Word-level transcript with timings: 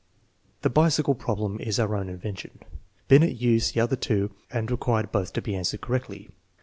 The 0.63 0.71
bicycle 0.71 1.13
problem 1.13 1.59
is 1.59 1.79
our 1.79 1.95
own 1.95 2.09
invention. 2.09 2.57
Binet 3.07 3.39
used 3.39 3.75
the 3.75 3.81
other 3.81 3.95
two 3.95 4.31
and 4.49 4.71
required 4.71 5.11
both 5.11 5.31
to 5.33 5.43
be 5.43 5.55
answered 5.55 5.81
correctly. 5.81 6.31